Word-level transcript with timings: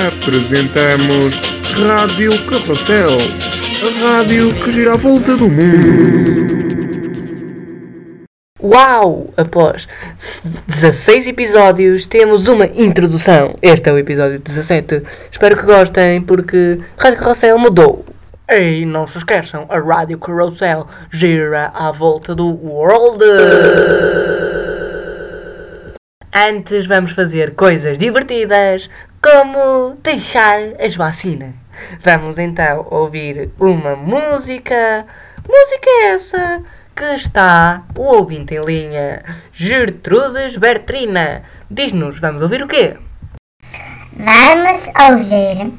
Apresentamos 0.00 1.34
Rádio 1.86 2.32
Carrossel, 2.46 3.18
a 3.82 4.16
rádio 4.16 4.54
que 4.54 4.72
gira 4.72 4.94
à 4.94 4.96
volta 4.96 5.36
do 5.36 5.46
mundo. 5.46 7.10
Uau! 8.62 9.34
Após 9.36 9.86
16 10.66 11.26
episódios, 11.26 12.06
temos 12.06 12.48
uma 12.48 12.64
introdução. 12.64 13.56
Este 13.60 13.90
é 13.90 13.92
o 13.92 13.98
episódio 13.98 14.38
17. 14.38 15.02
Espero 15.30 15.54
que 15.54 15.64
gostem, 15.64 16.22
porque 16.22 16.80
Rádio 16.96 17.18
Carrossel 17.18 17.58
mudou. 17.58 18.06
E 18.48 18.86
não 18.86 19.06
se 19.06 19.18
esqueçam, 19.18 19.66
a 19.68 19.78
Rádio 19.78 20.18
Carrossel 20.18 20.86
gira 21.10 21.70
à 21.74 21.92
volta 21.92 22.34
do 22.34 22.46
world. 22.48 23.22
Antes 26.32 26.86
vamos 26.86 27.12
fazer 27.12 27.54
coisas 27.54 27.98
divertidas, 27.98 28.88
como 29.22 29.96
deixar 30.02 30.60
as 30.78 30.94
vacinas. 30.94 31.54
Vamos 32.00 32.38
então 32.38 32.86
ouvir 32.90 33.50
uma 33.58 33.96
música. 33.96 35.06
Música 35.48 35.90
essa 36.04 36.62
que 36.94 37.04
está 37.16 37.82
o 37.96 38.02
ouvinte 38.02 38.54
em 38.54 38.64
linha, 38.64 39.24
Gertrudes 39.52 40.56
Bertrina. 40.56 41.42
Diz-nos, 41.70 42.18
vamos 42.18 42.42
ouvir 42.42 42.62
o 42.62 42.68
quê? 42.68 42.96
Vamos 44.12 44.82
ouvir 45.10 45.72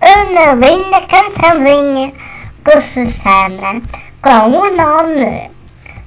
uma 0.00 0.54
linda 0.54 1.00
cançãozinha 1.02 2.12
se 2.82 3.12
chama 3.22 3.80
com 4.20 4.58
o 4.58 4.76
nome. 4.76 5.50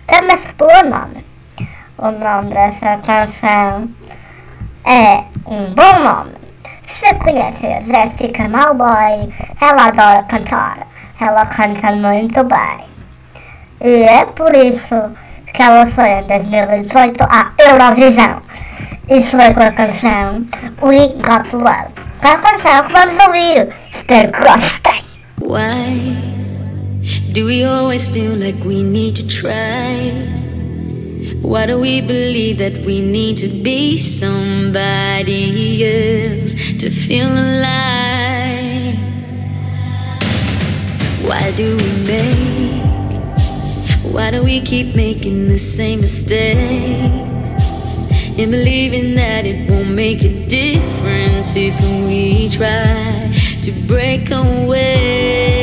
Chama-se 0.09 0.53
pelo 0.55 0.89
nome. 0.89 1.30
O 2.01 2.09
nome 2.09 2.49
dessa 2.49 2.97
canção 3.05 3.87
é 4.83 5.23
um 5.45 5.71
bom 5.75 5.99
nome. 5.99 6.31
Se 6.87 7.13
conhece 7.13 7.63
a 7.67 7.79
Jessica 7.81 8.49
Malboy, 8.49 9.31
ela 9.61 9.85
adora 9.85 10.23
cantar. 10.23 10.87
Ela 11.19 11.45
canta 11.45 11.91
muito 11.91 12.43
bem. 12.43 12.87
E 13.81 14.01
é 14.01 14.25
por 14.25 14.51
isso 14.55 15.15
que 15.53 15.61
ela 15.61 15.85
foi 15.85 16.09
em 16.09 16.23
2018 16.23 17.23
à 17.23 17.51
Eurovisão. 17.59 18.41
E 19.07 19.21
foi 19.21 19.53
com 19.53 19.61
a 19.61 19.71
canção 19.71 20.47
We 20.81 21.07
Got 21.17 21.53
Love. 21.53 21.93
Com 22.19 22.27
a 22.27 22.37
canção 22.39 22.83
que 22.87 22.93
vamos 22.93 23.25
ouvir. 23.27 23.69
Espero 23.93 24.31
que 24.31 24.39
gostem. 24.39 25.05
Why 25.39 26.17
do 27.31 27.45
we 27.45 27.63
always 27.63 28.09
feel 28.09 28.35
like 28.39 28.67
we 28.67 28.81
need 28.81 29.13
to 29.21 29.27
try? 29.27 30.50
Why 31.41 31.65
do 31.65 31.79
we 31.79 32.01
believe 32.01 32.59
that 32.59 32.85
we 32.85 33.01
need 33.01 33.37
to 33.37 33.47
be 33.47 33.97
somebody 33.97 35.81
else 35.83 36.53
to 36.77 36.89
feel 36.91 37.27
alive? 37.27 38.95
Why 41.25 41.51
do 41.55 41.75
we 41.77 41.91
make? 42.05 43.13
Why 44.13 44.29
do 44.29 44.43
we 44.43 44.61
keep 44.61 44.95
making 44.95 45.47
the 45.47 45.57
same 45.57 46.01
mistakes? 46.01 46.59
And 48.37 48.51
believing 48.51 49.15
that 49.15 49.45
it 49.45 49.69
won't 49.69 49.89
make 49.95 50.23
a 50.23 50.45
difference 50.45 51.55
if 51.55 51.75
we 52.05 52.49
try 52.49 53.31
to 53.63 53.71
break 53.87 54.29
away. 54.29 55.60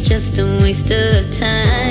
It's 0.00 0.08
just 0.08 0.38
a 0.38 0.46
waste 0.62 0.90
of 0.90 1.30
time? 1.30 1.89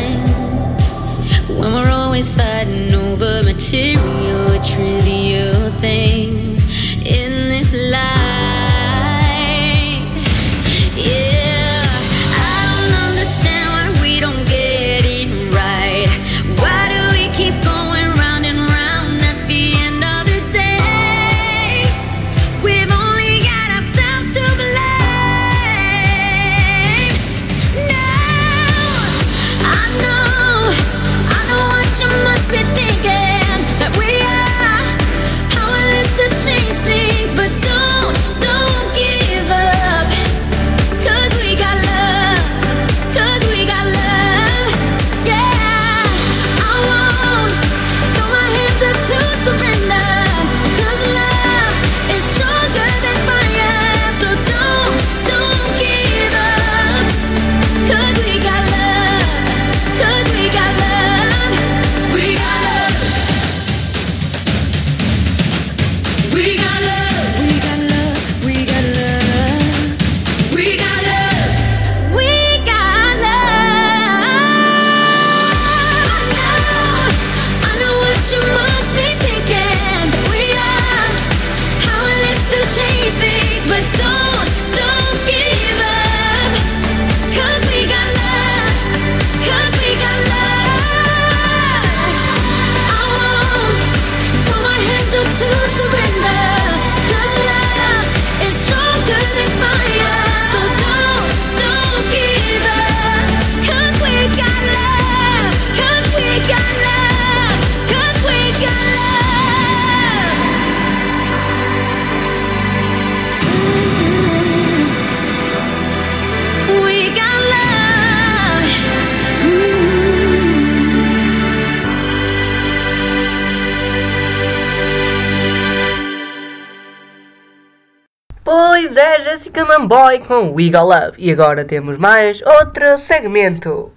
Jessica 129.59 129.66
Mamboy 129.66 130.20
com 130.20 130.53
We 130.53 130.70
Got 130.70 130.84
Love. 130.84 131.14
E 131.17 131.32
agora 131.32 131.66
temos 131.66 131.97
mais 131.97 132.41
outro 132.41 132.97
segmento. 132.97 133.91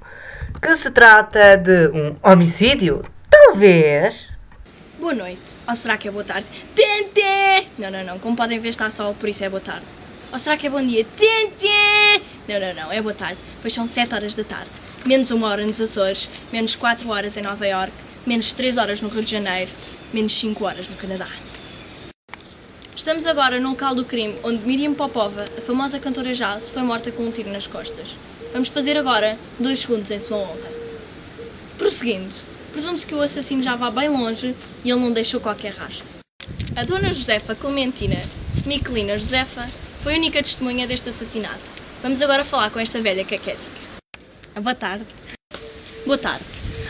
Que 0.61 0.75
se 0.75 0.91
trata 0.91 1.57
de 1.57 1.89
um 1.89 2.17
homicídio? 2.21 3.05
Talvez. 3.31 4.29
Boa 4.99 5.15
noite. 5.15 5.59
Ou 5.69 5.77
será 5.77 5.97
que 5.97 6.09
é 6.09 6.11
boa 6.11 6.25
tarde? 6.25 6.47
Tente! 6.75 7.69
Não, 7.79 7.91
não, 7.91 8.03
não. 8.03 8.19
Como 8.19 8.37
podem 8.37 8.59
ver, 8.59 8.71
está 8.71 8.91
sol, 8.91 9.15
por 9.15 9.29
isso 9.29 9.45
é 9.45 9.49
boa 9.49 9.61
tarde. 9.61 9.85
Ou 10.33 10.39
será 10.39 10.57
que 10.57 10.67
é 10.67 10.71
bom 10.71 10.83
dia? 10.83 11.05
Tente! 11.05 12.25
Não, 12.49 12.59
não, 12.59 12.75
não. 12.75 12.93
É 12.93 13.01
boa 13.01 13.15
tarde. 13.15 13.39
Pois 13.61 13.73
são 13.73 13.87
7 13.87 14.15
horas 14.15 14.35
da 14.35 14.43
tarde. 14.43 14.71
menos 15.07 15.31
1 15.31 15.43
hora 15.45 15.65
nos 15.65 15.81
Açores, 15.81 16.29
menos 16.53 16.75
4 16.75 17.09
horas 17.09 17.37
em 17.37 17.43
Nova 17.43 17.67
York, 17.67 17.93
menos 18.27 18.53
3 18.53 18.79
horas 18.79 19.01
no 19.01 19.09
Rio 19.09 19.23
de 19.23 19.31
Janeiro, 19.31 19.71
menos 20.13 20.33
5 20.39 20.65
horas 20.65 20.89
no 20.89 20.97
Canadá. 20.97 21.29
Estamos 23.03 23.27
agora 23.27 23.59
no 23.59 23.71
local 23.71 23.97
do 23.97 24.05
crime 24.05 24.39
onde 24.45 24.65
Miriam 24.65 24.95
Popova, 24.95 25.45
a 25.59 25.61
famosa 25.61 25.99
cantora 25.99 26.33
jazz, 26.33 26.71
foi 26.71 26.85
morta 26.85 27.11
com 27.11 27.25
um 27.25 27.33
tiro 27.33 27.51
nas 27.51 27.67
costas. 27.67 28.11
Vamos 28.53 28.69
fazer 28.69 28.97
agora 28.97 29.37
dois 29.59 29.81
segundos 29.81 30.09
em 30.13 30.21
sua 30.21 30.37
honra. 30.37 30.71
Prosseguindo, 31.77 32.33
presume-se 32.71 33.05
que 33.05 33.17
o 33.17 33.21
assassino 33.21 33.61
já 33.61 33.75
vá 33.75 33.91
bem 33.91 34.09
longe 34.09 34.55
e 34.85 34.91
ele 34.91 35.01
não 35.01 35.11
deixou 35.11 35.41
qualquer 35.41 35.73
rastro. 35.73 36.15
A 36.77 36.85
dona 36.85 37.13
Josefa 37.13 37.57
Clementina 37.57 38.23
Miquelina 38.65 39.19
Josefa 39.19 39.69
foi 40.01 40.15
a 40.15 40.19
única 40.19 40.41
testemunha 40.41 40.87
deste 40.87 41.09
assassinato. 41.09 41.73
Vamos 42.05 42.23
agora 42.23 42.45
falar 42.45 42.71
com 42.71 42.79
esta 42.79 43.01
velha 43.01 43.25
caquética. 43.25 43.81
Boa 44.55 44.77
tarde. 44.77 45.05
Boa 46.07 46.19
tarde. 46.19 46.45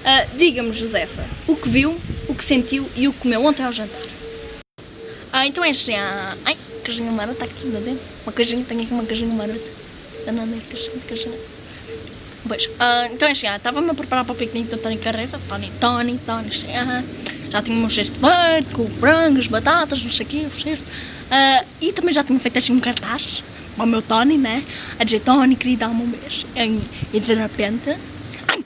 Ah, 0.05 0.26
Diga-me, 0.37 0.75
Josefa, 0.75 1.25
o 1.49 1.56
que 1.56 1.70
viu, 1.70 1.99
o 2.29 2.35
que 2.35 2.44
sentiu 2.44 2.87
e 2.94 3.08
o 3.08 3.15
que 3.15 3.20
comeu 3.20 3.43
ontem 3.43 3.65
ao 3.65 3.73
jantar? 3.73 4.02
Ah, 5.43 5.47
então 5.49 5.65
é 5.65 5.71
assim, 5.71 5.93
ah, 5.97 6.37
ai, 6.44 6.56
queijinho 6.85 7.12
marota 7.12 7.44
aqui, 7.44 7.67
meu 7.67 7.81
Deus. 7.81 7.99
Uma 8.25 8.33
queijinha, 8.33 8.65
tenho 8.65 8.83
aqui 8.83 8.94
uma 8.94 9.03
queijinha 9.03 9.35
marota. 9.35 9.59
Danada, 10.25 10.56
queijinho, 10.71 11.00
queijinho. 11.00 11.35
Pois, 12.47 12.71
ah, 12.79 13.09
então 13.12 13.27
é 13.27 13.33
assim, 13.33 13.49
ah, 13.49 13.56
estava-me 13.56 13.91
a 13.91 13.94
preparar 13.94 14.25
para 14.25 14.35
o 14.35 14.37
piquenique 14.37 14.71
do 14.71 14.79
Tony 14.79 14.99
Carreira, 14.99 15.41
Tony, 15.49 15.73
Tony, 15.81 16.17
Tony, 16.25 16.47
assim, 16.47 16.77
ah, 16.77 17.03
já 17.50 17.61
tinha 17.61 17.77
um 17.77 17.91
cesto 17.91 18.15
verde, 18.21 18.73
com 18.73 18.89
frangos, 18.89 19.49
batatas, 19.49 20.00
não 20.05 20.12
sei 20.12 20.27
o 20.27 20.29
quê, 20.29 20.47
o 20.47 20.61
cesto. 20.61 20.85
Ah, 21.29 21.65
e 21.81 21.93
também 21.93 22.15
já 22.15 22.23
tinha 22.23 22.39
feito 22.39 22.59
assim 22.61 22.73
um 22.73 22.79
cartaz 22.79 23.43
o 23.77 23.85
meu 23.85 24.00
Tony, 24.00 24.39
né? 24.39 24.62
A 24.97 25.03
dizer, 25.03 25.23
Tony, 25.23 25.56
queria 25.56 25.79
dar-me 25.79 26.05
um 26.05 26.06
beijo. 26.06 26.47
E 27.12 27.19
de 27.19 27.35
repente, 27.35 27.99
ai, 28.47 28.65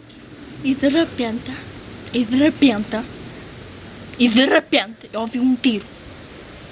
e 0.62 0.74
de 0.74 0.88
repente, 0.88 1.52
e 2.12 2.22
de 2.22 2.36
repente, 2.36 3.00
e 4.18 4.28
de 4.28 4.44
repente, 4.44 5.08
eu 5.10 5.22
ouvi 5.22 5.40
um 5.40 5.56
tiro. 5.56 5.95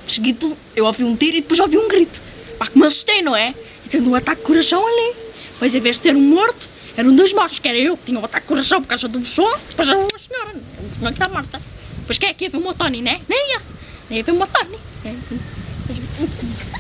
Seguido, 0.07 0.57
eu 0.77 0.85
ouvi 0.85 1.05
um 1.05 1.17
tiro 1.17 1.37
e 1.37 1.41
depois 1.41 1.59
ouvi 1.61 1.79
um 1.79 1.89
grito. 1.89 2.21
Pá, 2.59 2.67
que 2.67 2.79
me 2.79 2.87
assustei, 2.87 3.23
não 3.23 3.35
é? 3.35 3.55
E 3.85 3.89
tendo 3.89 4.11
um 4.11 4.15
ataque 4.15 4.41
de 4.41 4.47
coração 4.47 4.87
ali. 4.87 5.17
Pois, 5.59 5.75
em 5.75 5.81
vez 5.81 5.97
de 5.97 6.03
ter 6.03 6.15
um 6.15 6.21
morto, 6.21 6.69
eram 6.97 7.15
dois 7.15 7.33
mortos, 7.33 7.59
que 7.59 7.69
era 7.69 7.79
eu 7.79 7.97
que 7.97 8.05
tinha 8.07 8.19
um 8.19 8.25
ataque 8.25 8.43
de 8.43 8.49
coração 8.49 8.83
por 8.83 8.89
causa 8.89 9.09
do 9.09 9.25
som, 9.25 9.51
depois 9.69 9.89
era 9.89 9.99
uma 9.99 10.19
senhora, 10.19 10.51
a 10.51 10.99
senhora 10.99 11.15
que 11.15 11.23
está 11.23 11.29
morta. 11.29 11.61
Pois 12.07 12.19
quem 12.19 12.29
é 12.29 12.35
que 12.35 12.45
ia 12.45 12.51
ver 12.51 12.59
o 12.59 12.61
meu 12.61 12.75
Tony, 12.75 13.03
né? 13.03 13.21
Nem 13.29 13.53
ia. 13.53 13.63
Nem 14.11 14.19
ia 14.19 14.25
ver 14.25 14.33
o 14.33 14.37
meu 14.37 14.47
Tony. 14.47 14.79
Nem 15.05 15.15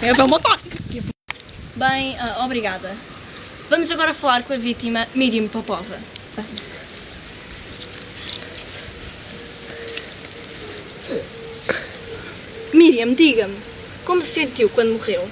ia 0.02 0.14
ver 0.14 0.22
o 0.22 0.28
meu 0.28 0.40
Tony. 0.40 1.04
Bem, 1.76 2.16
ah, 2.18 2.44
obrigada. 2.44 2.94
Vamos 3.68 3.90
agora 3.90 4.14
falar 4.14 4.44
com 4.44 4.52
a 4.52 4.56
vítima 4.56 5.08
Miriam 5.14 5.48
Popova. 5.48 5.98
Miriam, 12.84 13.14
diga-me, 13.14 13.56
como 14.04 14.20
se 14.20 14.28
sentiu 14.28 14.68
quando 14.68 14.92
morreu? 14.92 15.26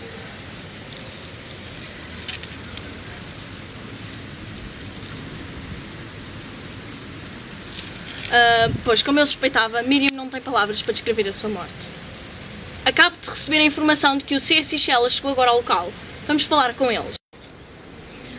Ah, 8.30 8.70
pois, 8.86 9.02
como 9.02 9.20
eu 9.20 9.26
suspeitava, 9.26 9.82
Miriam 9.82 10.16
não 10.16 10.30
tem 10.30 10.40
palavras 10.40 10.80
para 10.80 10.92
descrever 10.92 11.28
a 11.28 11.32
sua 11.34 11.50
morte. 11.50 11.90
Acabo 12.86 13.14
de 13.20 13.28
receber 13.28 13.58
a 13.58 13.64
informação 13.64 14.16
de 14.16 14.24
que 14.24 14.34
o 14.34 14.40
C. 14.40 14.62
Chelas 14.62 15.12
chegou 15.12 15.32
agora 15.32 15.50
ao 15.50 15.58
local. 15.58 15.92
Vamos 16.26 16.44
falar 16.44 16.72
com 16.72 16.90
eles. 16.90 17.16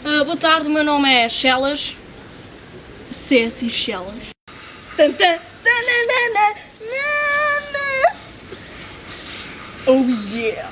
Ah, 0.04 0.24
boa 0.24 0.38
tarde, 0.38 0.68
o 0.68 0.72
meu 0.72 0.84
nome 0.84 1.14
é 1.14 1.30
Chelas. 1.30 1.96
C. 3.12 3.52
Chelas. 3.70 4.32
Tan, 4.98 5.12
tan, 5.12 5.40
tananana, 5.64 6.56
nana. 6.80 7.23
Oh 9.86 10.06
yeah! 10.32 10.70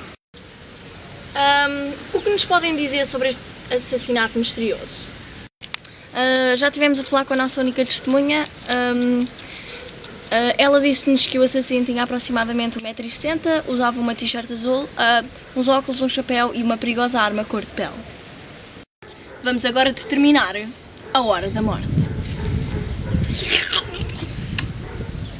Ahm, 1.34 1.92
o 2.14 2.20
que 2.22 2.30
nos 2.30 2.46
podem 2.46 2.74
dizer 2.74 3.06
sobre 3.06 3.28
este 3.28 3.42
assassinato 3.70 4.38
misterioso? 4.38 5.10
Ah, 6.14 6.56
já 6.56 6.70
tivemos 6.70 6.98
a 6.98 7.04
falar 7.04 7.26
com 7.26 7.34
a 7.34 7.36
nossa 7.36 7.60
única 7.60 7.84
testemunha. 7.84 8.48
Ahm, 8.68 9.26
ah, 10.30 10.54
ela 10.56 10.80
disse-nos 10.80 11.26
que 11.26 11.38
o 11.38 11.42
assassino 11.42 11.84
tinha 11.84 12.04
aproximadamente 12.04 12.78
1,60m, 12.78 13.64
usava 13.68 14.00
uma 14.00 14.14
t-shirt 14.14 14.50
azul, 14.50 14.88
ah, 14.96 15.22
uns 15.54 15.68
óculos, 15.68 16.00
um 16.00 16.08
chapéu 16.08 16.54
e 16.54 16.62
uma 16.62 16.78
perigosa 16.78 17.20
arma 17.20 17.44
cor 17.44 17.60
de 17.60 17.66
pele. 17.72 17.92
Vamos 19.42 19.66
agora 19.66 19.92
determinar 19.92 20.54
a 21.12 21.20
hora 21.20 21.50
da 21.50 21.60
morte. 21.60 21.86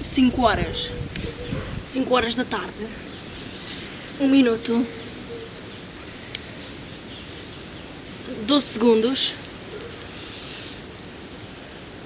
5 0.03 0.43
horas. 0.43 0.91
5 1.87 2.15
horas 2.15 2.35
da 2.35 2.45
tarde. 2.45 3.02
1 4.23 4.29
minuto. 4.29 4.87
12 8.47 8.67
segundos. 8.67 9.33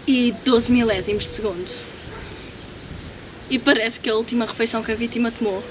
E 0.07 0.33
12 0.45 0.73
milésimos 0.73 1.25
de 1.25 1.31
segundo. 1.31 1.71
E 3.51 3.59
parece 3.59 4.01
que 4.01 4.09
a 4.09 4.15
última 4.15 4.47
refeição 4.47 4.83
que 4.83 4.91
a 4.93 4.95
vítima 4.95 5.31
tomou 5.31 5.63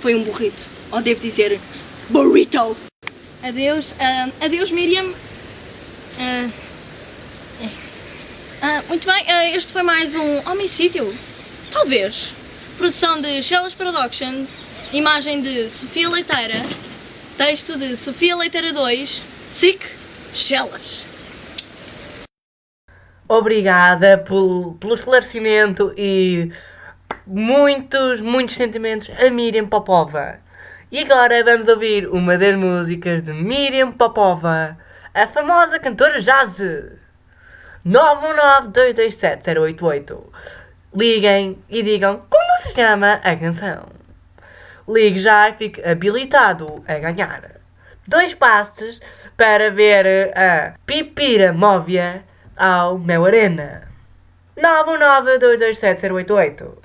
foi 0.00 0.14
um 0.14 0.22
burrito. 0.22 0.66
Ou 0.92 1.00
devo 1.02 1.20
dizer, 1.20 1.58
burrito. 2.10 2.76
Adeus, 3.42 3.94
ah, 3.98 4.28
adeus 4.40 4.70
Miriam. 4.70 5.12
Ah, 6.18 6.50
ah, 8.62 8.82
muito 8.88 9.06
bem, 9.06 9.24
este 9.54 9.72
foi 9.72 9.82
mais 9.82 10.14
um 10.14 10.50
homicídio. 10.50 11.12
Talvez. 11.72 12.34
Produção 12.78 13.20
de 13.20 13.42
Shellas 13.42 13.74
Productions. 13.74 14.65
Imagem 14.92 15.42
de 15.42 15.68
Sofia 15.68 16.08
Leiteira. 16.08 16.62
Texto 17.36 17.76
de 17.76 17.96
Sofia 17.96 18.36
Leiteira 18.36 18.72
2. 18.72 19.24
SIC 19.50 19.84
Shellas. 20.32 21.04
Obrigada 23.28 24.18
pelo, 24.18 24.74
pelo 24.74 24.94
esclarecimento 24.94 25.92
e 25.98 26.52
muitos, 27.26 28.20
muitos 28.20 28.54
sentimentos 28.54 29.10
a 29.18 29.28
Miriam 29.28 29.66
Popova. 29.66 30.38
E 30.92 31.00
agora 31.00 31.42
vamos 31.42 31.66
ouvir 31.66 32.06
uma 32.06 32.38
das 32.38 32.54
músicas 32.54 33.24
de 33.24 33.32
Miriam 33.32 33.90
Popova, 33.90 34.78
a 35.12 35.26
famosa 35.26 35.80
cantora 35.80 36.22
jazz. 36.22 36.62
919-227-088. 37.84 40.16
Liguem 40.94 41.58
e 41.68 41.82
digam 41.82 42.22
como 42.30 42.62
se 42.62 42.72
chama 42.72 43.14
a 43.14 43.34
canção. 43.34 43.95
Ligue 44.88 45.18
já 45.18 45.52
fique 45.52 45.86
habilitado 45.86 46.82
a 46.86 46.98
ganhar. 46.98 47.56
Dois 48.06 48.34
passes 48.34 49.00
para 49.36 49.70
ver 49.70 50.32
a 50.38 50.74
Pipira 50.86 51.52
Móvia 51.52 52.24
ao 52.56 52.98
Mel 52.98 53.24
Arena. 53.24 53.88
919-227-088. 54.56 56.78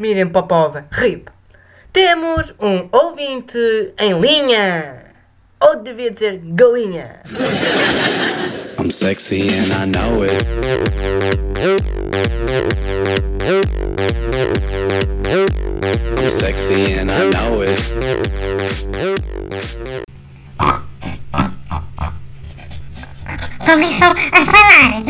Miriam 0.00 0.30
Popova, 0.30 0.86
RIP. 0.90 1.28
Temos 1.92 2.52
um 2.60 2.88
ouvinte 2.92 3.58
em 3.98 4.18
linha. 4.20 5.04
Ou 5.60 5.76
devia 5.76 6.10
dizer 6.10 6.40
galinha. 6.42 7.20
I'm 8.80 8.90
sexy 8.90 9.48
and 9.48 9.72
I 9.72 9.86
know 9.86 10.24
it. 10.24 10.44
I'm 16.18 16.30
sexy 16.30 16.94
and 16.94 17.10
I 17.10 17.30
know 17.30 17.62
it. 17.62 17.80
Começou 23.64 24.08
a 24.32 24.44
falar. 24.44 25.02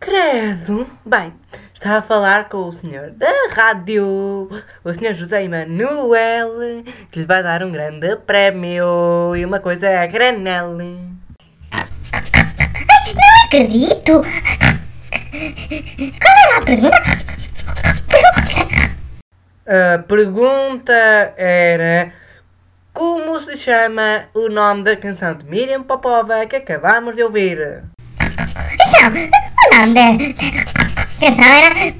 Credo. 0.00 0.86
Bem, 1.06 1.32
está 1.78 1.98
a 1.98 2.02
falar 2.02 2.48
com 2.48 2.64
o 2.64 2.72
senhor 2.72 3.12
da 3.12 3.30
rádio, 3.54 4.50
o 4.82 4.94
senhor 4.94 5.14
José 5.14 5.44
Emanuel, 5.44 6.82
que 7.08 7.20
lhe 7.20 7.24
vai 7.24 7.40
dar 7.40 7.62
um 7.62 7.70
grande 7.70 8.16
prémio 8.16 9.36
e 9.36 9.44
uma 9.44 9.60
coisa 9.60 9.88
a 10.00 10.06
granel. 10.06 10.72
Não 10.72 11.16
acredito. 13.46 14.22
Qual 16.20 16.36
era 16.48 16.58
a 16.58 16.62
pergunta? 16.62 17.02
A 19.64 19.98
pergunta 20.02 21.32
era 21.36 22.12
como 22.92 23.38
se 23.38 23.56
chama 23.56 24.24
o 24.34 24.48
nome 24.48 24.82
da 24.82 24.96
canção 24.96 25.32
de 25.32 25.44
Miriam 25.44 25.84
Popova 25.84 26.44
que 26.46 26.56
acabamos 26.56 27.14
de 27.14 27.22
ouvir? 27.22 27.84
Então, 28.74 29.12
o 29.12 29.80
nome 29.80 29.94
da 29.94 30.77
canção 31.18 31.44
era. 31.44 31.94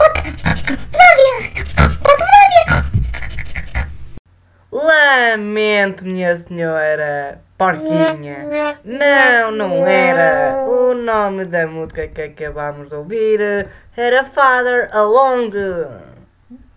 Lamento, 4.70 6.04
minha 6.04 6.37
senhora 6.38 7.40
porquinha. 7.56 8.78
Não, 8.84 9.50
não 9.50 9.87
era. 9.87 10.64
O 10.66 10.94
nome 10.94 11.44
da 11.46 11.66
música 11.66 12.06
que 12.08 12.22
acabamos 12.22 12.88
de 12.88 12.94
ouvir 12.94 13.68
era 13.96 14.25
Father 14.25 14.88
Along. 14.92 15.50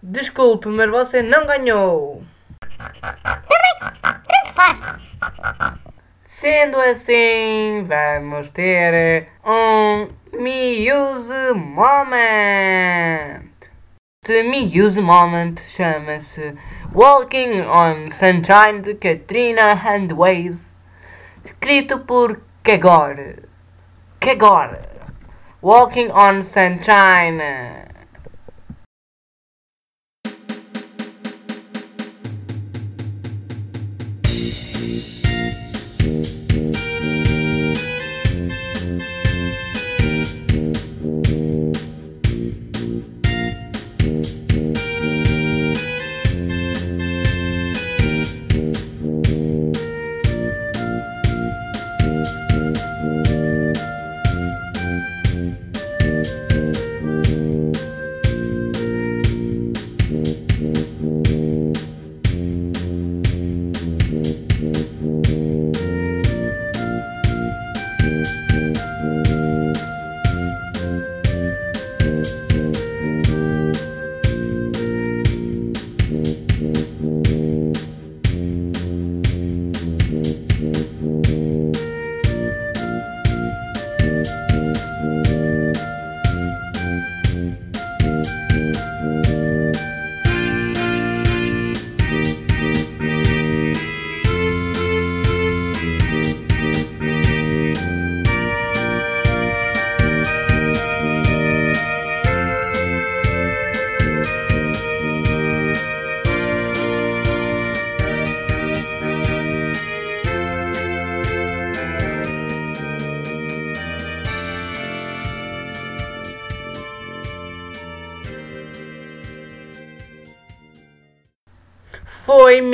Desculpe, 0.02 0.68
mas 0.70 0.90
você 0.90 1.22
não 1.22 1.46
ganhou. 1.46 2.24
Sendo 6.24 6.80
assim, 6.80 7.86
vamos 7.88 8.50
ter 8.52 9.28
um 9.46 10.08
Muse 10.42 11.54
Moment. 11.54 12.50
To 14.24 14.44
me 14.44 14.64
use 14.64 14.96
Moment 14.96 15.64
chama-se 15.68 16.58
Walking 16.92 17.62
on 17.62 18.10
Sunshine 18.10 18.82
de 18.82 18.96
Katrina 18.96 19.80
and 19.86 20.12
Waves, 20.14 20.74
escrito 21.46 22.08
por 22.08 22.42
Kagor. 22.64 23.46
Kagor. 24.20 24.84
Walking 25.62 26.10
on 26.10 26.42
Sunshine. 26.42 27.91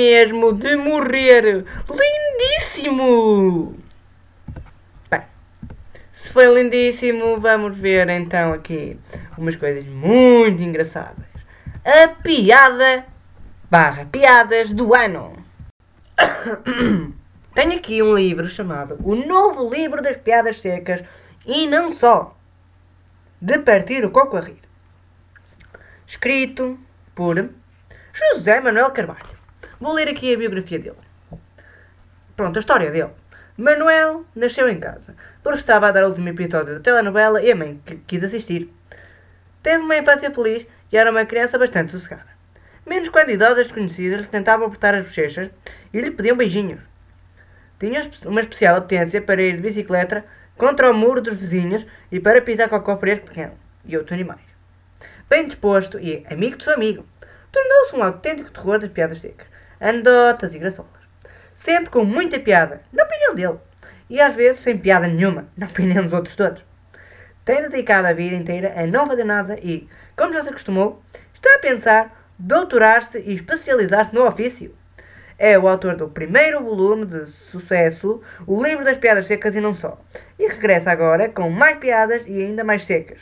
Mesmo 0.08 0.54
de 0.54 0.74
morrer! 0.74 1.66
Lindíssimo! 2.00 3.76
Bem, 5.10 5.22
se 6.14 6.32
foi 6.32 6.46
lindíssimo, 6.46 7.38
vamos 7.38 7.76
ver 7.76 8.08
então 8.08 8.54
aqui 8.54 8.98
umas 9.36 9.54
coisas 9.56 9.84
muito 9.84 10.62
engraçadas. 10.62 11.26
A 11.84 12.08
piada 12.08 13.04
barra 13.70 14.06
piadas 14.06 14.72
do 14.72 14.94
ano. 14.94 15.36
Tenho 17.54 17.76
aqui 17.76 18.02
um 18.02 18.16
livro 18.16 18.48
chamado 18.48 18.98
O 19.04 19.14
Novo 19.14 19.68
Livro 19.68 20.00
das 20.00 20.16
Piadas 20.16 20.58
Secas 20.58 21.02
e 21.44 21.66
não 21.66 21.92
só. 21.92 22.34
De 23.40 23.58
partir 23.58 24.06
o 24.06 24.10
coco 24.10 24.38
a 24.38 24.40
rir. 24.40 24.62
Escrito 26.06 26.78
por 27.14 27.50
José 28.14 28.58
Manuel 28.60 28.90
Carvalho. 28.90 29.37
Vou 29.80 29.92
ler 29.92 30.08
aqui 30.08 30.34
a 30.34 30.36
biografia 30.38 30.78
dele. 30.78 30.96
Pronto, 32.36 32.56
a 32.56 32.60
história 32.60 32.90
dele. 32.90 33.10
Manuel 33.56 34.24
nasceu 34.34 34.68
em 34.68 34.78
casa, 34.78 35.14
porque 35.42 35.58
estava 35.58 35.88
a 35.88 35.92
dar 35.92 36.04
o 36.04 36.08
último 36.08 36.28
episódio 36.28 36.74
da 36.74 36.80
telenovela 36.80 37.42
e 37.42 37.50
a 37.50 37.56
mãe 37.56 37.80
qu- 37.84 37.98
quis 38.06 38.22
assistir. 38.22 38.72
Teve 39.62 39.82
uma 39.82 39.96
infância 39.96 40.30
feliz 40.30 40.66
e 40.92 40.96
era 40.96 41.10
uma 41.10 41.26
criança 41.26 41.58
bastante 41.58 41.90
sossegada. 41.90 42.28
Menos 42.86 43.08
quando 43.08 43.30
idosas 43.30 43.66
desconhecidas 43.66 44.26
tentavam 44.28 44.66
apertar 44.66 44.94
as 44.94 45.02
bochechas 45.02 45.50
e 45.92 46.00
lhe 46.00 46.10
pediam 46.10 46.36
beijinhos. 46.36 46.80
Tinha 47.78 48.08
uma 48.26 48.40
especial 48.40 48.76
apetência 48.76 49.20
para 49.20 49.42
ir 49.42 49.56
de 49.56 49.62
bicicleta 49.62 50.24
contra 50.56 50.90
o 50.90 50.94
muro 50.94 51.20
dos 51.20 51.34
vizinhos 51.34 51.86
e 52.10 52.18
para 52.18 52.40
pisar 52.40 52.68
cocó 52.68 52.96
fresco 52.96 53.26
de 53.26 53.32
cão 53.32 53.52
e 53.84 53.96
outros 53.96 54.12
animais. 54.14 54.40
Bem 55.28 55.46
disposto 55.46 55.98
e 55.98 56.24
amigo 56.30 56.56
de 56.56 56.64
seu 56.64 56.74
amigo, 56.74 57.04
tornou-se 57.52 57.94
um 57.96 58.02
autêntico 58.02 58.50
terror 58.50 58.78
das 58.78 58.90
piadas 58.90 59.20
secas, 59.20 59.46
anedotas 59.80 60.54
e 60.54 60.58
graçolas. 60.58 60.92
Sempre 61.54 61.90
com 61.90 62.04
muita 62.04 62.38
piada, 62.38 62.82
na 62.92 63.04
opinião 63.04 63.34
dele, 63.34 63.58
e 64.08 64.20
às 64.20 64.34
vezes 64.34 64.60
sem 64.60 64.78
piada 64.78 65.08
nenhuma, 65.08 65.48
na 65.56 65.66
opinião 65.66 66.04
dos 66.04 66.12
outros 66.12 66.36
todos. 66.36 66.64
Tem 67.44 67.62
dedicado 67.62 68.06
a 68.06 68.12
vida 68.12 68.36
inteira 68.36 68.74
a 68.76 68.86
não 68.86 69.06
fazer 69.06 69.24
nada 69.24 69.58
e, 69.62 69.88
como 70.16 70.32
já 70.32 70.42
se 70.42 70.50
acostumou, 70.50 71.02
está 71.32 71.54
a 71.54 71.58
pensar 71.58 72.30
doutorar-se 72.38 73.18
e 73.20 73.34
especializar-se 73.34 74.14
no 74.14 74.26
ofício. 74.26 74.74
É 75.38 75.58
o 75.58 75.68
autor 75.68 75.96
do 75.96 76.08
primeiro 76.08 76.62
volume 76.62 77.06
de 77.06 77.26
sucesso, 77.26 78.20
o 78.46 78.62
livro 78.62 78.84
das 78.84 78.98
piadas 78.98 79.26
secas 79.26 79.54
e 79.54 79.60
não 79.60 79.72
só. 79.72 79.98
E 80.38 80.48
regressa 80.48 80.90
agora 80.90 81.28
com 81.28 81.48
mais 81.48 81.78
piadas 81.78 82.22
e 82.26 82.42
ainda 82.42 82.64
mais 82.64 82.84
secas. 82.84 83.20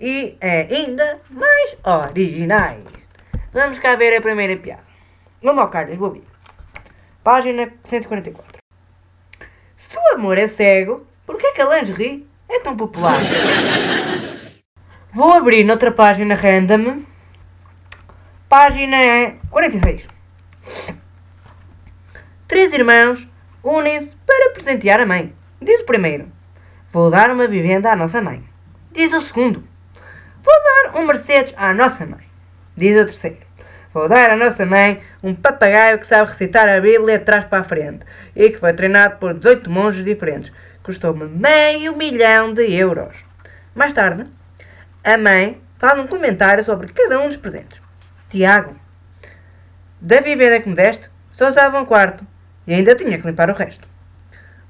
E 0.00 0.36
ainda 0.40 1.20
mais 1.30 1.76
originais. 1.84 2.82
Vamos 3.52 3.78
cá 3.78 3.94
ver 3.96 4.16
a 4.16 4.20
primeira 4.20 4.56
piada. 4.56 4.91
Vou 5.42 6.08
ouvir. 6.08 6.24
Página 7.24 7.72
144. 7.84 8.58
Se 9.74 9.98
o 9.98 10.14
amor 10.14 10.38
é 10.38 10.46
cego, 10.46 11.06
por 11.26 11.36
que 11.36 11.46
é 11.46 11.52
que 11.52 11.60
a 11.60 11.68
lingerie 11.68 12.26
é 12.48 12.60
tão 12.60 12.76
popular? 12.76 13.18
Vou 15.12 15.32
abrir 15.32 15.64
noutra 15.64 15.90
página 15.90 16.34
random 16.34 17.02
Página 18.48 19.36
46. 19.50 20.06
Três 22.46 22.72
irmãos 22.72 23.26
unem-se 23.64 24.14
para 24.26 24.52
presentear 24.52 25.00
a 25.00 25.06
mãe. 25.06 25.34
Diz 25.60 25.80
o 25.80 25.86
primeiro: 25.86 26.30
Vou 26.92 27.10
dar 27.10 27.30
uma 27.30 27.48
vivenda 27.48 27.90
à 27.90 27.96
nossa 27.96 28.20
mãe. 28.20 28.44
Diz 28.92 29.12
o 29.12 29.20
segundo: 29.22 29.66
Vou 30.42 30.54
dar 30.54 31.00
um 31.00 31.06
Mercedes 31.06 31.54
à 31.56 31.72
nossa 31.72 32.04
mãe. 32.04 32.26
Diz 32.76 33.00
o 33.00 33.06
terceiro: 33.06 33.38
Vou 33.92 34.08
dar 34.08 34.30
à 34.30 34.36
nossa 34.36 34.64
mãe 34.64 35.02
um 35.22 35.34
papagaio 35.34 35.98
que 35.98 36.06
sabe 36.06 36.30
recitar 36.30 36.66
a 36.66 36.80
Bíblia 36.80 37.18
de 37.18 37.24
trás 37.24 37.44
para 37.44 37.60
a 37.60 37.64
frente 37.64 38.06
e 38.34 38.48
que 38.48 38.58
foi 38.58 38.72
treinado 38.72 39.18
por 39.18 39.34
18 39.34 39.70
monges 39.70 40.02
diferentes. 40.02 40.50
Custou-me 40.82 41.26
meio 41.26 41.94
milhão 41.94 42.54
de 42.54 42.74
euros. 42.74 43.14
Mais 43.74 43.92
tarde, 43.92 44.26
a 45.04 45.18
mãe 45.18 45.60
faz 45.78 45.98
um 45.98 46.06
comentário 46.06 46.64
sobre 46.64 46.90
cada 46.90 47.20
um 47.20 47.28
dos 47.28 47.36
presentes. 47.36 47.82
Tiago, 48.30 48.74
da 50.00 50.20
vivenda 50.20 50.60
que 50.60 50.70
me 50.70 50.74
deste, 50.74 51.10
só 51.30 51.50
usava 51.50 51.78
um 51.78 51.84
quarto 51.84 52.26
e 52.66 52.72
ainda 52.72 52.94
tinha 52.94 53.20
que 53.20 53.26
limpar 53.26 53.50
o 53.50 53.54
resto. 53.54 53.86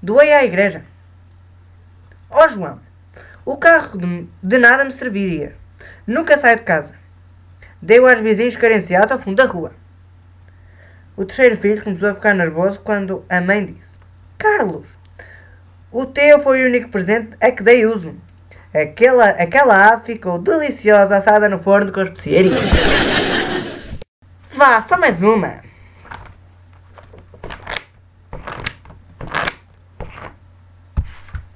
Doei 0.02 0.32
à 0.32 0.44
igreja. 0.44 0.82
Ó 2.28 2.48
João, 2.48 2.80
o 3.44 3.56
carro 3.56 4.00
de 4.42 4.58
nada 4.58 4.84
me 4.84 4.90
serviria. 4.90 5.54
Nunca 6.06 6.36
saio 6.36 6.56
de 6.56 6.64
casa. 6.64 7.01
Dei-o 7.82 8.08
aos 8.08 8.20
vizinhos 8.20 8.54
carenciados 8.54 9.10
ao 9.10 9.18
fundo 9.18 9.36
da 9.36 9.44
rua. 9.44 9.72
O 11.16 11.24
terceiro 11.24 11.56
filho 11.56 11.82
começou 11.82 12.10
a 12.10 12.14
ficar 12.14 12.32
nervoso 12.32 12.78
quando 12.78 13.24
a 13.28 13.40
mãe 13.40 13.66
disse: 13.66 13.98
Carlos, 14.38 14.86
o 15.90 16.06
teu 16.06 16.40
foi 16.40 16.62
o 16.62 16.68
único 16.68 16.90
presente 16.90 17.36
a 17.40 17.50
que 17.50 17.60
dei 17.60 17.84
uso. 17.84 18.14
Aquela, 18.72 19.30
aquela 19.30 19.88
ave 19.88 20.04
ficou 20.04 20.38
deliciosa 20.38 21.16
assada 21.16 21.48
no 21.48 21.58
forno 21.58 21.92
com 21.92 22.02
especiarias. 22.02 22.54
Vá, 24.54 24.80
só 24.80 24.96
mais 24.96 25.20
uma. 25.20 25.60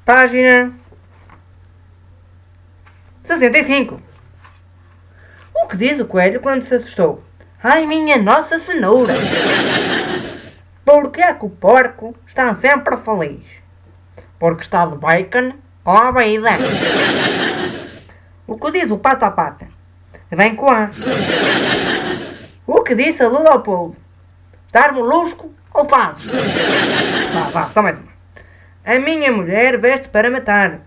Página 0.04 0.72
65. 3.22 4.05
O 5.66 5.68
que 5.68 5.76
diz 5.76 5.98
o 5.98 6.04
coelho 6.04 6.38
quando 6.40 6.62
se 6.62 6.76
assustou? 6.76 7.24
Ai, 7.60 7.86
minha 7.86 8.16
nossa 8.18 8.56
cenoura! 8.56 9.14
Porque 10.84 11.20
é 11.20 11.34
que 11.34 11.44
o 11.44 11.50
porco 11.50 12.14
está 12.24 12.54
sempre 12.54 12.96
feliz? 12.96 13.44
Porque 14.38 14.62
está 14.62 14.86
de 14.86 14.94
bacon 14.94 15.54
com 15.82 15.90
a 15.90 16.12
vida. 16.12 16.50
O 18.46 18.56
que 18.56 18.70
diz 18.70 18.92
o 18.92 18.98
pato 18.98 19.24
à 19.24 19.30
pata? 19.32 19.66
Vem 20.30 20.54
com 20.54 20.70
a. 20.70 20.88
O 22.64 22.84
que 22.84 22.94
disse 22.94 23.24
a 23.24 23.28
lula 23.28 23.50
ao 23.50 23.62
polvo? 23.64 23.96
Dar 24.70 24.92
molusco 24.92 25.52
ou 25.74 25.88
fazes? 25.88 26.26
Vá, 27.34 27.50
vá, 27.50 27.70
só 27.74 27.82
mais 27.82 27.98
uma. 27.98 28.12
A 28.84 29.00
minha 29.00 29.32
mulher 29.32 29.80
veste 29.80 30.08
para 30.10 30.30
matar 30.30 30.78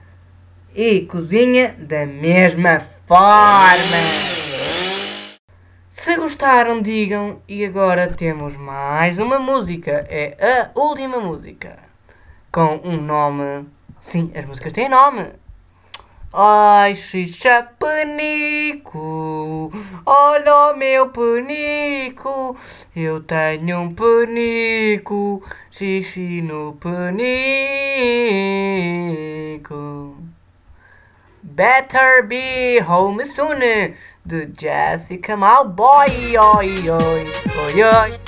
e 0.74 1.02
cozinha 1.02 1.76
da 1.78 2.06
mesma 2.06 2.82
forma. 3.06 4.29
Se 6.10 6.18
gostaram, 6.18 6.82
digam. 6.82 7.40
E 7.48 7.64
agora 7.64 8.12
temos 8.12 8.56
mais 8.56 9.20
uma 9.20 9.38
música. 9.38 10.08
É 10.10 10.36
a 10.42 10.72
última 10.74 11.20
música. 11.20 11.78
Com 12.52 12.82
um 12.84 13.00
nome. 13.00 13.68
Sim, 14.00 14.32
as 14.34 14.44
músicas 14.44 14.74
têm 14.74 14.90
nome. 14.90 15.28
Ai, 16.34 16.96
xixa 16.96 17.62
penico, 17.78 19.72
olha 20.04 20.72
o 20.72 20.78
meu 20.78 21.10
penico, 21.10 22.58
eu 22.96 23.22
tenho 23.22 23.80
um 23.80 23.94
penico, 23.94 25.44
xixi 25.70 26.42
no 26.42 26.74
penico. 26.74 27.30
Better 31.44 32.26
be 32.26 32.80
home 32.88 33.26
soon, 33.26 33.60
de 34.26 34.50
Jessica 34.58 35.36
Malboy, 35.36 36.38
oi, 36.38 36.90
oi, 36.90 36.90
oi. 36.90 37.84
Oi, 37.84 38.20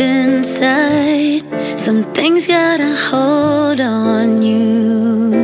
inside, 0.00 1.42
something's 1.78 2.46
got 2.46 2.80
a 2.80 2.94
hold 2.94 3.80
on 3.80 4.42
you. 4.42 5.34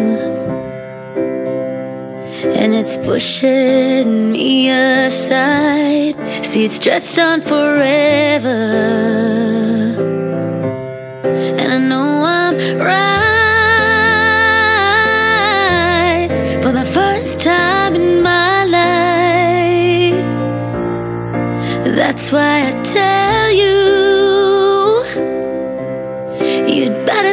And 2.60 2.74
it's 2.74 2.96
pushing 2.96 4.32
me 4.32 4.70
aside. 4.70 6.14
See, 6.44 6.64
it's 6.64 6.76
stretched 6.76 7.18
on 7.18 7.40
forever. 7.40 8.48
And 11.60 11.72
I 11.72 11.78
know 11.78 12.24
I'm 12.24 12.56
right 12.78 13.08
for 16.62 16.72
the 16.72 16.84
first 16.84 17.40
time 17.40 17.94
in 17.94 18.22
my 18.22 18.64
life. 18.64 20.24
That's 21.96 22.30
why 22.32 22.68
I 22.68 22.72
tell 22.82 23.23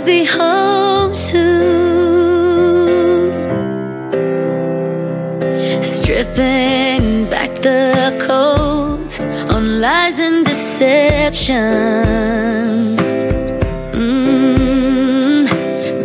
be 0.05 0.25
home 0.25 1.15
soon. 1.15 1.61
Stripping 5.83 7.29
back 7.29 7.51
the 7.61 8.15
coats 8.19 9.19
on 9.19 9.81
lies 9.81 10.19
and 10.19 10.45
deception. 10.45 11.57
Mm, 13.93 15.45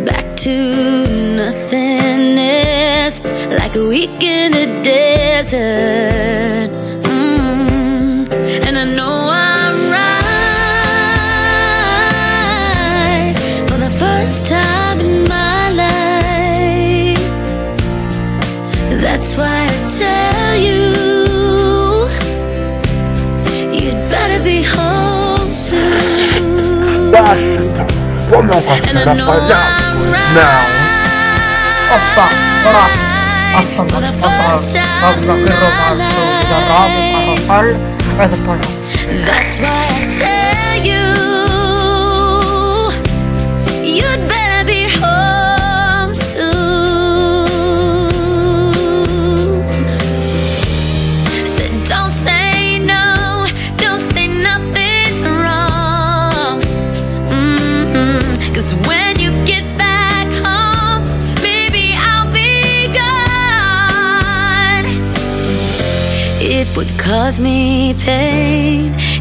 back 0.05 0.35
to 0.37 1.07
nothingness, 1.37 3.23
like 3.59 3.75
a 3.75 3.87
week 3.87 4.21
in 4.21 4.51
the 4.51 4.67
desert. 4.83 6.86
On, 28.37 28.45
and 28.45 28.99
I 28.99 29.17
know 29.17 29.33
I'm 29.33 29.49
right 30.13 30.29
now. 30.37 30.61
For 33.89 34.01
the 34.01 34.13
first 34.13 34.75
time 34.75 35.17
in 35.17 35.27
my 35.27 35.33
life. 35.97 36.13
That's 39.25 39.53
why. 39.59 39.76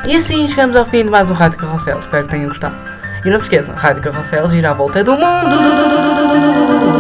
E 0.06 0.18
assim 0.18 0.48
chegamos 0.48 0.76
ao 0.76 0.86
fim 0.86 1.06
de 1.06 1.10
mais 1.10 1.32
um 1.32 1.34
Rádio 1.34 1.58
Carrossel. 1.58 2.00
Espero 2.00 2.26
que 2.26 2.32
tenham 2.32 2.50
gostado. 2.50 2.76
E 3.24 3.30
não 3.30 3.38
se 3.38 3.46
esqueçam, 3.46 3.74
Rádio 3.74 4.04
Carrossel 4.04 4.50
gira 4.50 4.72
à 4.72 4.74
volta 4.74 5.04
do 5.04 5.14
mundo. 5.14 6.95